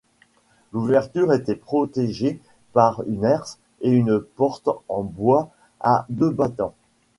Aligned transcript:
L'ouverture 0.73 1.31
était 1.31 1.53
protégée 1.55 2.39
par 2.73 3.03
une 3.03 3.23
herse 3.23 3.59
et 3.81 3.91
une 3.91 4.19
porte 4.19 4.67
en 4.89 5.03
bois 5.03 5.51
à 5.79 6.07
deux 6.09 6.31
battants. 6.31 6.73